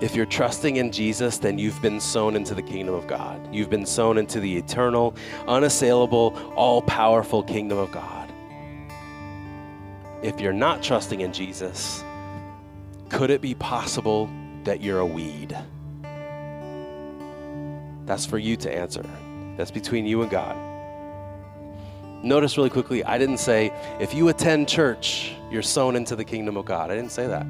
[0.00, 3.54] If you're trusting in Jesus, then you've been sown into the kingdom of God.
[3.54, 5.14] You've been sown into the eternal,
[5.46, 8.25] unassailable, all powerful kingdom of God.
[10.22, 12.02] If you're not trusting in Jesus,
[13.08, 14.30] could it be possible
[14.64, 15.56] that you're a weed?
[18.06, 19.04] That's for you to answer.
[19.56, 20.56] That's between you and God.
[22.24, 26.56] Notice really quickly, I didn't say, if you attend church, you're sown into the kingdom
[26.56, 26.90] of God.
[26.90, 27.46] I didn't say that.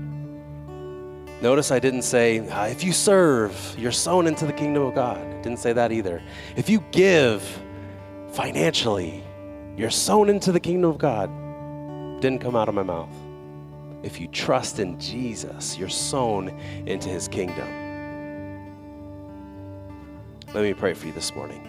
[1.42, 5.18] Notice I didn't say, uh, if you serve, you're sown into the kingdom of God.
[5.42, 6.22] Didn't say that either.
[6.56, 7.42] If you give
[8.32, 9.22] financially,
[9.76, 11.30] you're sown into the kingdom of God.
[12.20, 13.14] Didn't come out of my mouth.
[14.02, 16.48] If you trust in Jesus, you're sown
[16.86, 17.66] into his kingdom.
[20.54, 21.62] Let me pray for you this morning.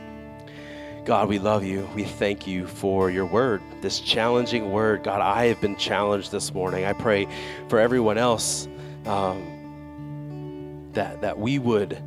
[1.03, 1.89] God, we love you.
[1.95, 5.03] We thank you for your word, this challenging word.
[5.03, 6.85] God, I have been challenged this morning.
[6.85, 7.27] I pray
[7.69, 8.67] for everyone else
[9.05, 12.01] um, that, that we would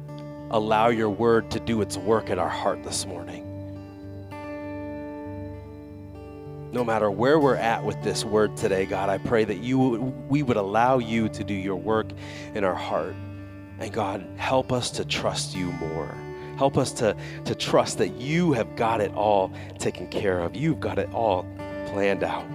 [0.50, 3.49] allow your word to do its work in our heart this morning.
[6.72, 9.78] No matter where we're at with this word today, God, I pray that you
[10.28, 12.12] we would allow you to do your work
[12.54, 13.16] in our heart.
[13.80, 16.14] And God, help us to trust you more.
[16.58, 20.54] Help us to, to trust that you have got it all taken care of.
[20.54, 21.44] You've got it all
[21.86, 22.46] planned out.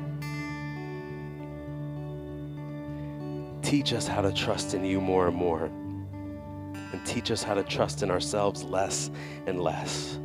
[3.63, 5.65] Teach us how to trust in you more and more.
[5.65, 9.09] And teach us how to trust in ourselves less
[9.47, 10.19] and less.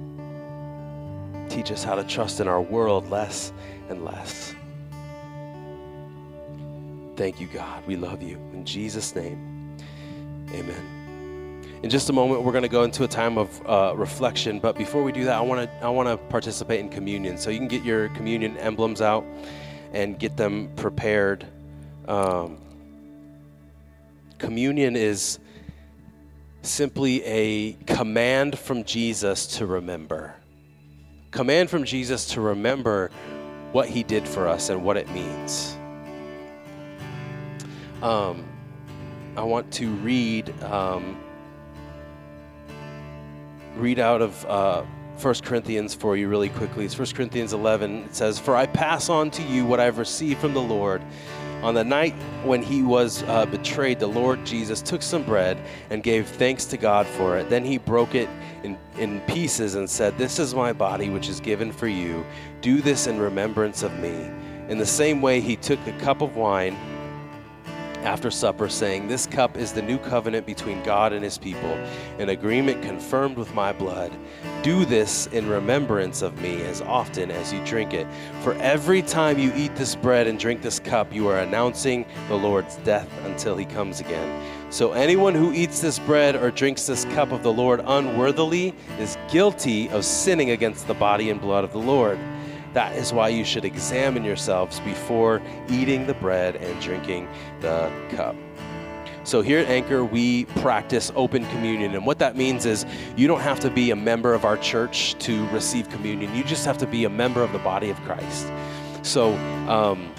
[1.48, 3.52] Teach us how to trust in our world less
[3.90, 4.54] and less.
[7.16, 7.86] Thank you, God.
[7.86, 8.36] We love you.
[8.54, 9.76] In Jesus' name,
[10.52, 11.00] amen.
[11.82, 14.58] in just a moment, we're going to go into a time of uh, reflection.
[14.58, 17.36] But before we do that, I want to I want to participate in communion.
[17.36, 19.24] So you can get your communion emblems out
[19.92, 21.46] and get them prepared.
[22.08, 22.58] Um,
[24.38, 25.38] communion is
[26.62, 30.34] simply a command from Jesus to remember.
[31.30, 33.10] Command from Jesus to remember
[33.72, 35.76] what he did for us and what it means.
[38.02, 38.44] Um,
[39.36, 41.16] I want to read um,
[43.76, 44.82] read out of uh,
[45.20, 46.84] 1 Corinthians for you really quickly.
[46.84, 48.04] It's 1 Corinthians 11.
[48.04, 51.02] It says, For I pass on to you what I've received from the Lord.
[51.62, 55.58] On the night when he was uh, betrayed, the Lord Jesus took some bread
[55.90, 57.50] and gave thanks to God for it.
[57.50, 58.30] Then he broke it
[58.62, 62.24] in, in pieces and said, This is my body, which is given for you.
[62.62, 64.30] Do this in remembrance of me.
[64.68, 66.76] In the same way, he took a cup of wine
[68.04, 71.72] after supper, saying, This cup is the new covenant between God and his people,
[72.18, 74.12] an agreement confirmed with my blood.
[74.62, 78.06] Do this in remembrance of me as often as you drink it.
[78.42, 82.36] For every time you eat this bread and drink this cup, you are announcing the
[82.36, 84.42] Lord's death until he comes again.
[84.70, 89.18] So anyone who eats this bread or drinks this cup of the Lord unworthily is
[89.30, 92.18] guilty of sinning against the body and blood of the Lord.
[92.72, 97.28] That is why you should examine yourselves before eating the bread and drinking
[97.60, 98.36] the cup.
[99.24, 101.94] So here at Anchor, we practice open communion.
[101.94, 105.14] And what that means is you don't have to be a member of our church
[105.20, 108.50] to receive communion, you just have to be a member of the body of Christ.
[109.02, 109.34] So
[109.68, 110.12] um,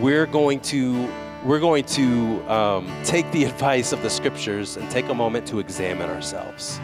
[0.00, 1.08] we're going to.
[1.42, 5.58] We're going to um, take the advice of the scriptures and take a moment to
[5.58, 6.78] examine ourselves.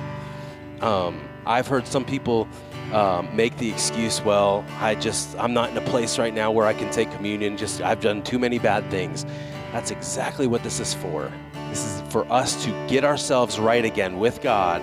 [0.80, 2.48] Um, I've heard some people
[2.92, 6.66] um, make the excuse, well, I just, I'm not in a place right now where
[6.66, 7.56] I can take communion.
[7.56, 9.24] Just, I've done too many bad things.
[9.72, 11.30] That's exactly what this is for.
[11.68, 14.82] This is for us to get ourselves right again with God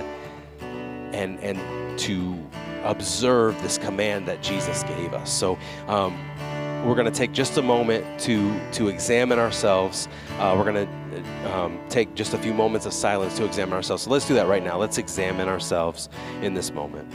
[1.11, 2.37] and, and to
[2.83, 5.31] observe this command that Jesus gave us.
[5.31, 6.19] So, um,
[6.85, 10.09] we're going to take just a moment to to examine ourselves.
[10.37, 14.03] Uh, we're going to um, take just a few moments of silence to examine ourselves.
[14.03, 14.77] So let's do that right now.
[14.77, 16.09] Let's examine ourselves
[16.41, 17.13] in this moment.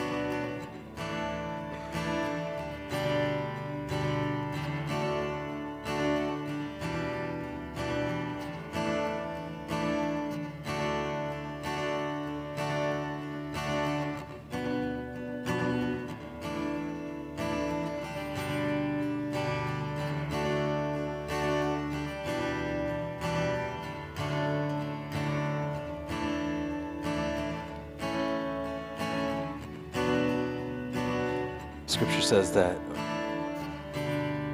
[31.89, 32.78] Scripture says that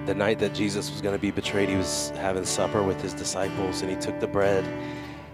[0.07, 3.13] the night that Jesus was going to be betrayed, he was having supper with his
[3.13, 4.65] disciples, and he took the bread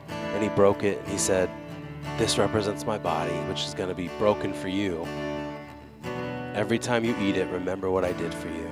[0.09, 1.51] and he broke it, and he said,
[2.17, 5.07] This represents my body, which is going to be broken for you.
[6.55, 8.71] Every time you eat it, remember what I did for you.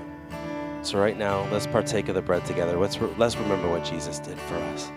[0.82, 2.78] So, right now, let's partake of the bread together.
[2.78, 4.90] Let's, re- let's remember what Jesus did for us.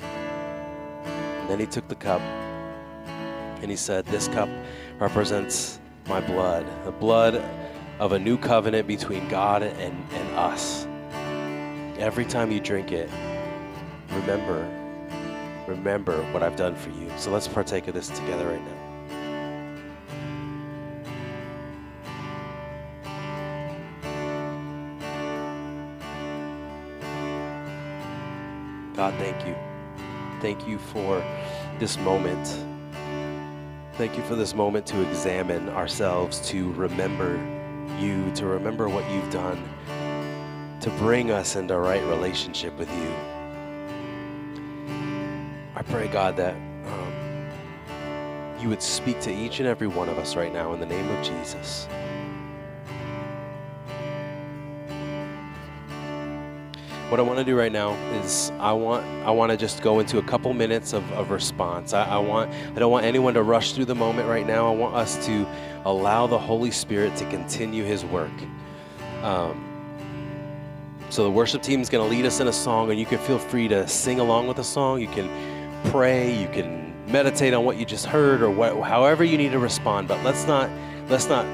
[0.00, 2.20] And then he took the cup
[3.66, 4.48] and he said, This cup
[5.00, 7.44] represents my blood, the blood
[7.98, 10.86] of a new covenant between God and, and us.
[11.98, 13.10] Every time you drink it,
[14.10, 14.64] remember,
[15.66, 17.10] remember what I've done for you.
[17.16, 18.82] So let's partake of this together right now.
[28.94, 29.56] God, thank you.
[30.40, 31.18] Thank you for
[31.80, 32.65] this moment.
[33.96, 37.36] Thank you for this moment to examine ourselves, to remember
[37.98, 39.66] you, to remember what you've done,
[40.82, 43.14] to bring us into right relationship with you.
[45.74, 47.48] I pray, God, that um,
[48.60, 51.08] you would speak to each and every one of us right now in the name
[51.08, 51.88] of Jesus.
[57.08, 60.00] What I want to do right now is I want I want to just go
[60.00, 61.92] into a couple minutes of, of response.
[61.92, 64.66] I, I, want I don't want anyone to rush through the moment right now.
[64.66, 65.46] I want us to
[65.84, 68.32] allow the Holy Spirit to continue His work.
[69.22, 69.62] Um,
[71.08, 73.18] so the worship team is going to lead us in a song, and you can
[73.18, 75.00] feel free to sing along with the song.
[75.00, 75.30] You can
[75.90, 76.36] pray.
[76.36, 80.08] You can meditate on what you just heard, or what, however you need to respond.
[80.08, 80.68] But let's not
[81.08, 81.46] let's not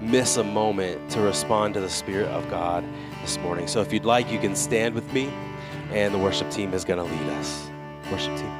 [0.00, 2.84] miss a moment to respond to the Spirit of God
[3.22, 3.66] this morning.
[3.66, 5.32] So if you'd like, you can stand with me,
[5.90, 7.70] and the worship team is going to lead us.
[8.10, 8.52] Worship team.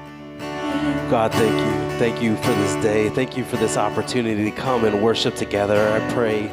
[1.11, 1.99] God, thank you.
[1.99, 3.11] Thank you for this day.
[3.11, 5.89] Thank you for this opportunity to come and worship together.
[5.89, 6.51] I pray,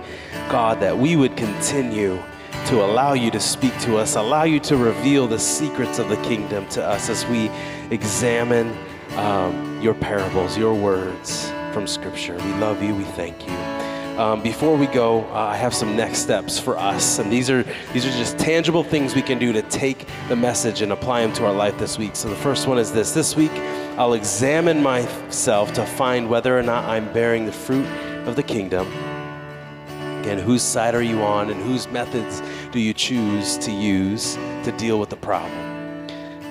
[0.49, 2.21] God, that we would continue
[2.65, 6.17] to allow you to speak to us, allow you to reveal the secrets of the
[6.17, 7.49] kingdom to us as we
[7.89, 8.75] examine
[9.15, 12.35] um, your parables, your words from Scripture.
[12.35, 12.93] We love you.
[12.93, 13.78] We thank you.
[14.19, 17.63] Um, before we go, uh, I have some next steps for us, and these are
[17.93, 21.31] these are just tangible things we can do to take the message and apply them
[21.35, 22.17] to our life this week.
[22.17, 23.53] So the first one is this: this week,
[23.97, 27.87] I'll examine myself to find whether or not I'm bearing the fruit
[28.27, 28.87] of the kingdom.
[30.19, 32.41] Again, whose side are you on, and whose methods
[32.73, 35.68] do you choose to use to deal with the problem?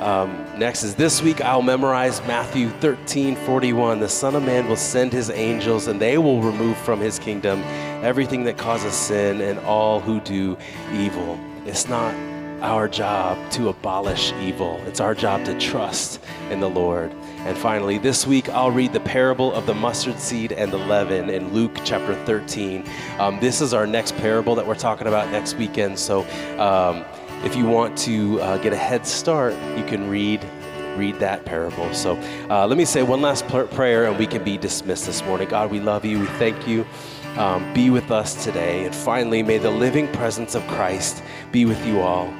[0.00, 3.98] Um, next is this week I'll memorize Matthew 13 41.
[3.98, 7.62] The Son of Man will send his angels, and they will remove from his kingdom
[8.04, 10.56] everything that causes sin and all who do
[10.92, 11.38] evil.
[11.66, 12.14] It's not
[12.62, 16.20] our job to abolish evil, it's our job to trust
[16.50, 17.12] in the Lord.
[17.38, 21.30] And finally, this week I'll read the parable of the mustard seed and the leaven
[21.30, 22.84] in Luke chapter 13.
[23.18, 25.98] Um, this is our next parable that we're talking about next weekend.
[25.98, 26.22] So,
[26.58, 27.04] um,
[27.44, 30.44] if you want to uh, get a head start, you can read
[30.96, 31.94] read that parable.
[31.94, 32.16] So
[32.50, 35.48] uh, let me say one last pr- prayer, and we can be dismissed this morning.
[35.48, 36.20] God, we love you.
[36.20, 36.84] We thank you.
[37.36, 41.22] Um, be with us today, and finally, may the living presence of Christ
[41.52, 42.34] be with you all.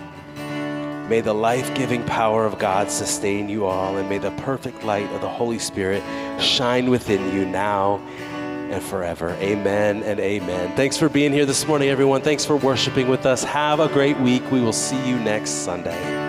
[1.09, 5.09] May the life giving power of God sustain you all, and may the perfect light
[5.13, 6.03] of the Holy Spirit
[6.41, 8.01] shine within you now
[8.71, 9.31] and forever.
[9.41, 10.77] Amen and amen.
[10.77, 12.23] Thanks for being here this morning, everyone.
[12.23, 13.43] Thanks for worshiping with us.
[13.45, 14.51] Have a great week.
[14.51, 16.28] We will see you next Sunday.